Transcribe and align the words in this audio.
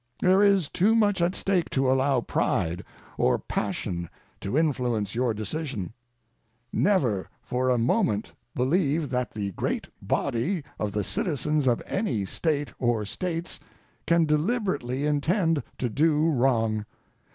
There 0.19 0.41
is 0.41 0.67
too 0.67 0.95
much 0.95 1.21
at 1.21 1.35
stake 1.35 1.69
to 1.69 1.91
allow 1.91 2.21
pride 2.21 2.83
or 3.19 3.37
passion 3.37 4.09
to 4.39 4.57
influence 4.57 5.13
your 5.13 5.31
decision. 5.35 5.93
Never 6.73 7.29
for 7.43 7.69
a 7.69 7.77
moment 7.77 8.33
believe 8.55 9.11
that 9.11 9.35
the 9.35 9.51
great 9.51 9.89
body 10.01 10.63
of 10.79 10.91
the 10.91 11.03
citizens 11.03 11.67
of 11.67 11.83
any 11.85 12.25
State 12.25 12.73
or 12.79 13.05
States 13.05 13.59
can 14.07 14.25
deliberately 14.25 15.05
intend 15.05 15.61
to 15.77 15.87
do 15.87 16.27
wrong. 16.31 16.87